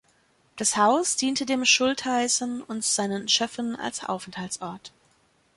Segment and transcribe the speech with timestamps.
[0.55, 4.91] Das Haus diente dem Schultheißen und seinen Schöffen als Aufenthaltsort.